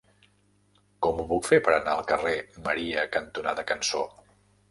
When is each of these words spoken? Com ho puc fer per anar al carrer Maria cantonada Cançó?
Com 1.07 1.19
ho 1.23 1.25
puc 1.33 1.49
fer 1.49 1.59
per 1.67 1.75
anar 1.75 1.93
al 1.97 2.01
carrer 2.13 2.33
Maria 2.71 3.05
cantonada 3.17 3.67
Cançó? 3.73 4.05